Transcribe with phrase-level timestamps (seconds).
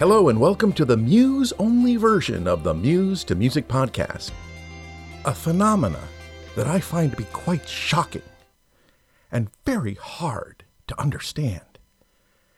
[0.00, 4.32] Hello, and welcome to the Muse only version of the Muse2Music podcast.
[5.24, 6.00] A phenomena
[6.56, 8.24] that I find to be quite shocking
[9.30, 11.78] and very hard to understand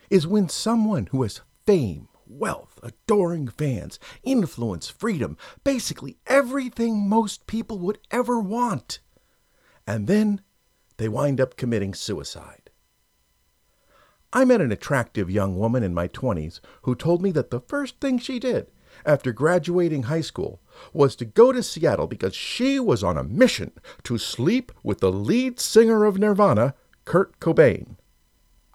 [0.08, 7.78] is when someone who has fame, wealth, adoring fans, influence, freedom, basically everything most people
[7.80, 9.00] would ever want,
[9.86, 10.40] and then
[10.96, 12.65] they wind up committing suicide.
[14.32, 18.00] I met an attractive young woman in my 20s who told me that the first
[18.00, 18.70] thing she did
[19.04, 20.60] after graduating high school
[20.92, 23.72] was to go to Seattle because she was on a mission
[24.04, 26.74] to sleep with the lead singer of Nirvana,
[27.04, 27.96] Kurt Cobain.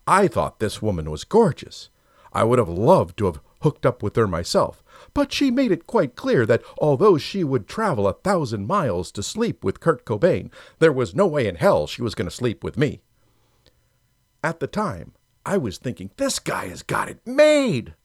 [0.07, 1.89] I thought this woman was gorgeous.
[2.33, 4.83] I would have loved to have hooked up with her myself,
[5.13, 9.21] but she made it quite clear that although she would travel a thousand miles to
[9.23, 10.49] sleep with Kurt Cobain,
[10.79, 13.01] there was no way in hell she was going to sleep with me.
[14.43, 15.13] At the time,
[15.45, 17.95] I was thinking, this guy has got it made.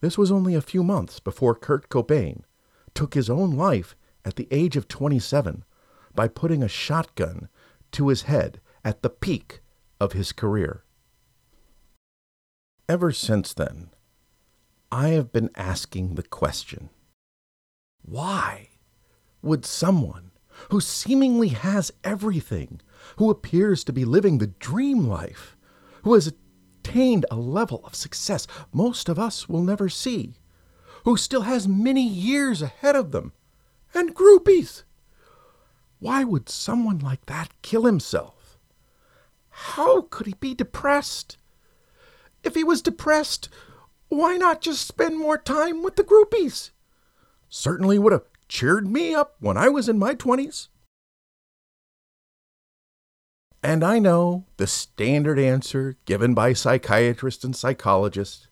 [0.00, 2.42] This was only a few months before Kurt Cobain
[2.94, 5.64] took his own life at the age of 27
[6.14, 7.48] by putting a shotgun
[7.92, 9.60] to his head at the peak
[10.00, 10.84] of his career.
[12.88, 13.90] Ever since then,
[14.90, 16.88] I have been asking the question
[18.02, 18.70] why
[19.42, 20.30] would someone
[20.70, 22.80] who seemingly has everything,
[23.16, 25.56] who appears to be living the dream life,
[26.02, 30.34] who has attained a level of success most of us will never see,
[31.04, 33.32] who still has many years ahead of them,
[33.94, 34.84] and groupies.
[36.00, 38.58] Why would someone like that kill himself?
[39.50, 41.36] How could he be depressed?
[42.44, 43.48] If he was depressed,
[44.08, 46.70] why not just spend more time with the groupies?
[47.48, 50.68] Certainly would have cheered me up when I was in my 20s.
[53.68, 58.48] And I know the standard answer given by psychiatrists and psychologists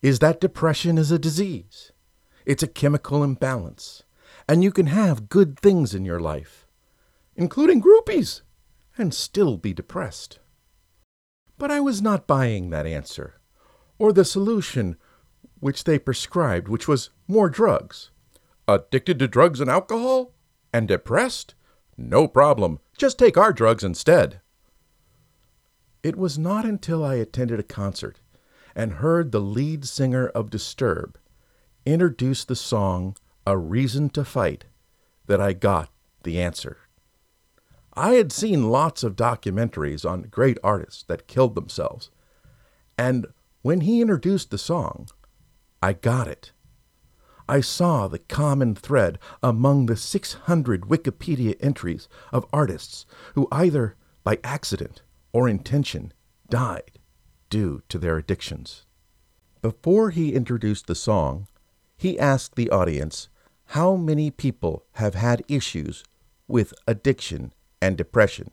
[0.00, 1.92] is that depression is a disease.
[2.46, 4.04] It's a chemical imbalance.
[4.48, 6.66] And you can have good things in your life,
[7.34, 8.40] including groupies,
[8.96, 10.38] and still be depressed.
[11.58, 13.38] But I was not buying that answer,
[13.98, 14.96] or the solution
[15.60, 18.12] which they prescribed, which was more drugs.
[18.66, 20.32] Addicted to drugs and alcohol?
[20.72, 21.54] And depressed?
[21.98, 22.80] No problem.
[22.96, 24.40] Just take our drugs instead.
[26.02, 28.20] It was not until I attended a concert
[28.74, 31.18] and heard the lead singer of Disturbed
[31.84, 34.64] introduce the song A Reason to Fight
[35.26, 35.90] that I got
[36.22, 36.78] the answer.
[37.94, 42.10] I had seen lots of documentaries on great artists that killed themselves,
[42.98, 43.26] and
[43.62, 45.08] when he introduced the song,
[45.82, 46.52] I got it.
[47.48, 54.38] I saw the common thread among the 600 Wikipedia entries of artists who either by
[54.42, 55.02] accident
[55.32, 56.12] or intention
[56.48, 56.98] died
[57.48, 58.84] due to their addictions.
[59.62, 61.46] Before he introduced the song,
[61.96, 63.28] he asked the audience
[63.70, 66.04] how many people have had issues
[66.48, 68.50] with addiction and depression.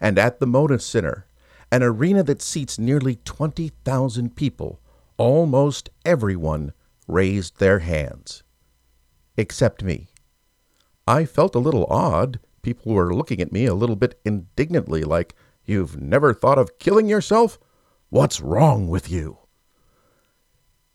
[0.00, 1.26] And at the Moda Center,
[1.70, 4.80] an arena that seats nearly 20,000 people,
[5.16, 6.72] almost everyone
[7.06, 8.42] raised their hands.
[9.36, 10.08] Except me.
[11.06, 12.40] I felt a little odd.
[12.62, 15.34] People were looking at me a little bit indignantly, like,
[15.66, 17.58] You've never thought of killing yourself?
[18.10, 19.38] What's wrong with you?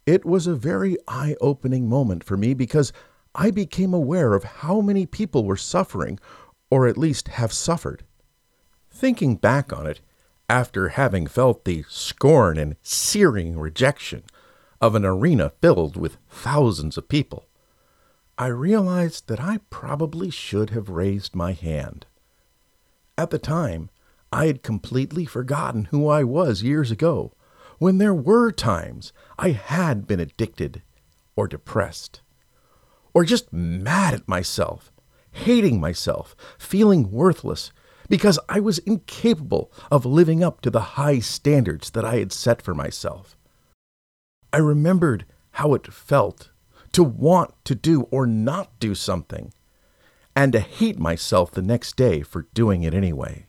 [0.06, 2.94] It was a very eye opening moment for me because
[3.36, 6.20] I became aware of how many people were suffering,
[6.72, 8.04] or at least have suffered.
[8.90, 10.02] Thinking back on it,
[10.50, 14.24] after having felt the scorn and searing rejection
[14.82, 17.48] of an arena filled with thousands of people,
[18.38, 22.06] I realized that I probably should have raised my hand.
[23.18, 23.90] At the time,
[24.32, 27.34] I had completely forgotten who I was years ago,
[27.80, 30.84] when there were times I had been addicted
[31.36, 32.22] or depressed,
[33.14, 34.92] or just mad at myself,
[35.32, 37.72] hating myself, feeling worthless
[38.10, 42.62] because I was incapable of living up to the high standards that I had set
[42.62, 43.38] for myself.
[44.52, 46.50] I remembered how it felt
[46.92, 49.54] to want to do or not do something,
[50.36, 53.46] and to hate myself the next day for doing it anyway.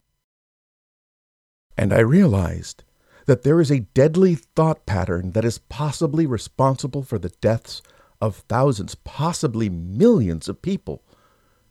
[1.76, 2.84] And I realized
[3.26, 7.80] that there is a deadly thought pattern that is possibly responsible for the deaths
[8.20, 11.02] of thousands, possibly millions of people,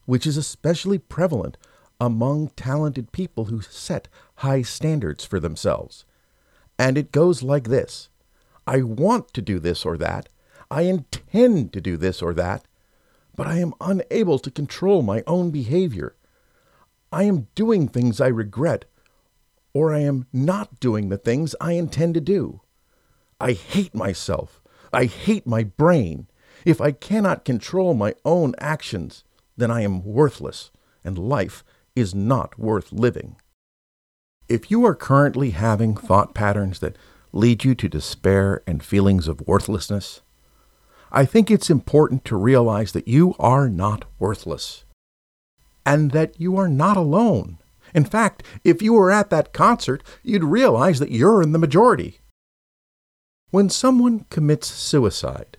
[0.05, 1.57] which is especially prevalent
[1.99, 6.05] among talented people who set high standards for themselves.
[6.77, 8.08] And it goes like this
[8.69, 10.29] I want to do this or that.
[10.69, 12.65] I intend to do this or that,
[13.35, 16.15] but I am unable to control my own behavior.
[17.11, 18.85] I am doing things I regret,
[19.73, 22.61] or I am not doing the things I intend to do.
[23.41, 24.61] I hate myself.
[24.93, 26.27] I hate my brain.
[26.63, 29.23] If I cannot control my own actions,
[29.57, 30.69] then I am worthless,
[31.03, 31.63] and life
[31.95, 33.37] is not worth living.
[34.47, 36.97] If you are currently having thought patterns that
[37.31, 40.21] lead you to despair and feelings of worthlessness,
[41.11, 44.83] I think it's important to realize that you are not worthless
[45.85, 47.57] and that you are not alone.
[47.95, 52.19] In fact, if you were at that concert, you'd realize that you're in the majority.
[53.49, 55.57] When someone commits suicide,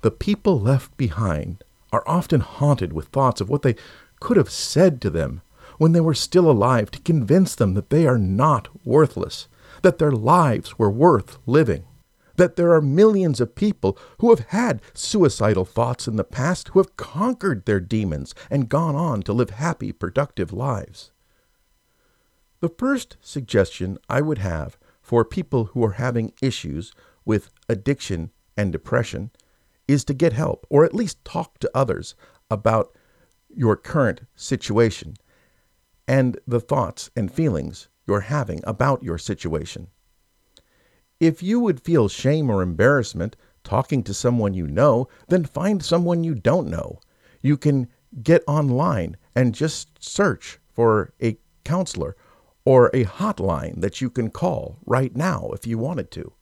[0.00, 1.62] the people left behind
[1.92, 3.76] are often haunted with thoughts of what they
[4.20, 5.42] could have said to them
[5.78, 9.48] when they were still alive to convince them that they are not worthless,
[9.82, 11.84] that their lives were worth living,
[12.36, 16.78] that there are millions of people who have had suicidal thoughts in the past who
[16.78, 21.12] have conquered their demons and gone on to live happy, productive lives.
[22.60, 26.92] The first suggestion I would have for people who are having issues
[27.24, 29.30] with addiction and depression
[29.86, 32.14] is to get help or at least talk to others
[32.50, 32.96] about
[33.54, 35.14] your current situation
[36.08, 39.88] and the thoughts and feelings you're having about your situation.
[41.18, 46.22] If you would feel shame or embarrassment talking to someone you know, then find someone
[46.22, 47.00] you don't know.
[47.42, 47.88] You can
[48.22, 52.16] get online and just search for a counselor
[52.64, 56.32] or a hotline that you can call right now if you wanted to.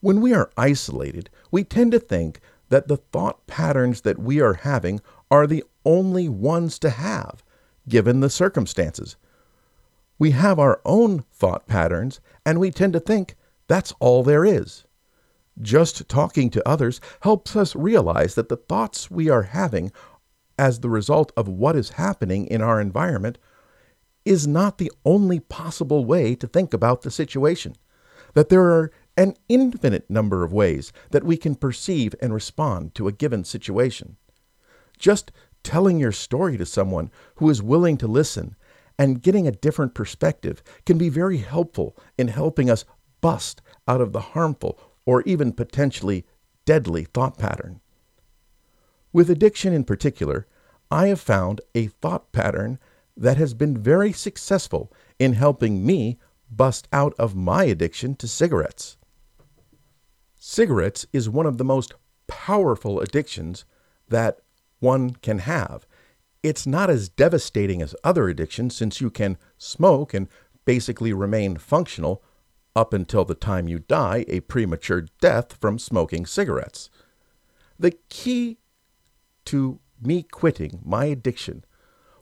[0.00, 4.54] When we are isolated, we tend to think that the thought patterns that we are
[4.54, 5.00] having
[5.30, 7.42] are the only ones to have,
[7.88, 9.16] given the circumstances.
[10.20, 13.36] We have our own thought patterns, and we tend to think
[13.68, 14.84] that's all there is.
[15.62, 19.90] Just talking to others helps us realize that the thoughts we are having
[20.58, 23.38] as the result of what is happening in our environment
[24.26, 27.74] is not the only possible way to think about the situation,
[28.34, 33.08] that there are an infinite number of ways that we can perceive and respond to
[33.08, 34.18] a given situation.
[34.98, 35.32] Just
[35.62, 38.54] telling your story to someone who is willing to listen
[39.00, 42.84] and getting a different perspective can be very helpful in helping us
[43.22, 46.26] bust out of the harmful or even potentially
[46.66, 47.80] deadly thought pattern.
[49.10, 50.46] With addiction in particular,
[50.90, 52.78] I have found a thought pattern
[53.16, 56.18] that has been very successful in helping me
[56.50, 58.98] bust out of my addiction to cigarettes.
[60.34, 61.94] Cigarettes is one of the most
[62.26, 63.64] powerful addictions
[64.10, 64.40] that
[64.78, 65.86] one can have.
[66.42, 70.28] It's not as devastating as other addictions since you can smoke and
[70.64, 72.22] basically remain functional
[72.74, 76.88] up until the time you die a premature death from smoking cigarettes.
[77.78, 78.58] The key
[79.46, 81.64] to me quitting my addiction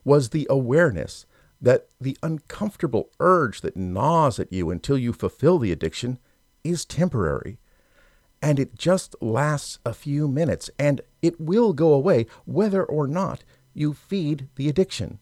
[0.04, 1.26] was the awareness
[1.60, 6.18] that the uncomfortable urge that gnaws at you until you fulfill the addiction
[6.64, 7.58] is temporary
[8.40, 13.42] and it just lasts a few minutes, and it will go away whether or not
[13.74, 15.18] you feed the addiction.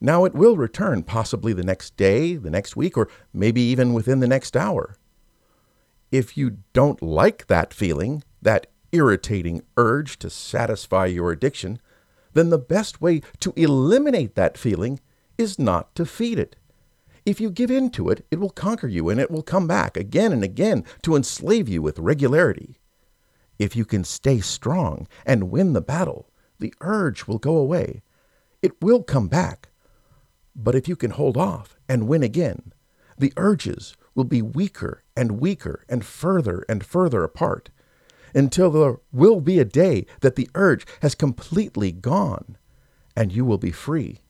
[0.00, 4.20] Now, it will return possibly the next day, the next week, or maybe even within
[4.20, 4.96] the next hour.
[6.12, 11.80] If you don't like that feeling, that irritating urge to satisfy your addiction,
[12.34, 15.00] then the best way to eliminate that feeling
[15.38, 16.56] is not to feed it.
[17.24, 19.96] If you give in to it, it will conquer you and it will come back
[19.96, 22.78] again and again to enslave you with regularity.
[23.58, 28.02] If you can stay strong and win the battle, the urge will go away.
[28.62, 29.68] It will come back.
[30.54, 32.72] But if you can hold off and win again,
[33.18, 37.70] the urges will be weaker and weaker and further and further apart
[38.34, 42.56] until there will be a day that the urge has completely gone
[43.16, 44.20] and you will be free